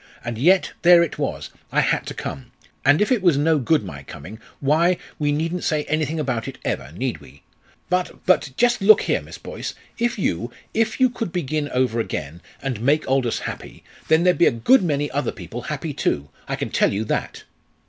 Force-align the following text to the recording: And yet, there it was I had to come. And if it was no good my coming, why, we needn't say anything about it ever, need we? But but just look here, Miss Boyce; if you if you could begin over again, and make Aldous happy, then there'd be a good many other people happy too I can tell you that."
And 0.25 0.39
yet, 0.39 0.71
there 0.81 1.03
it 1.03 1.19
was 1.19 1.51
I 1.71 1.81
had 1.81 2.07
to 2.07 2.15
come. 2.15 2.51
And 2.83 3.03
if 3.03 3.11
it 3.11 3.21
was 3.21 3.37
no 3.37 3.59
good 3.59 3.83
my 3.85 4.01
coming, 4.01 4.39
why, 4.59 4.97
we 5.19 5.31
needn't 5.31 5.63
say 5.63 5.83
anything 5.83 6.19
about 6.19 6.47
it 6.47 6.57
ever, 6.65 6.91
need 6.91 7.19
we? 7.19 7.43
But 7.87 8.25
but 8.25 8.49
just 8.57 8.81
look 8.81 9.01
here, 9.03 9.21
Miss 9.21 9.37
Boyce; 9.37 9.75
if 9.99 10.17
you 10.17 10.51
if 10.73 10.99
you 10.99 11.07
could 11.07 11.31
begin 11.31 11.69
over 11.69 11.99
again, 11.99 12.41
and 12.63 12.81
make 12.81 13.07
Aldous 13.07 13.41
happy, 13.41 13.83
then 14.07 14.23
there'd 14.23 14.39
be 14.39 14.47
a 14.47 14.51
good 14.51 14.81
many 14.81 15.11
other 15.11 15.31
people 15.31 15.61
happy 15.61 15.93
too 15.93 16.29
I 16.47 16.55
can 16.55 16.71
tell 16.71 16.91
you 16.91 17.03
that." 17.05 17.43